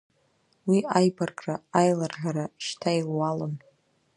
Уи 0.69 0.79
аибаркра, 0.97 1.55
аиларӷьара 1.79 2.45
шьҭа 2.65 2.91
илуалын. 2.99 3.53